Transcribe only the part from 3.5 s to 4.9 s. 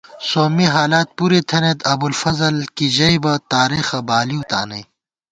تارېخہ بالِؤتانئ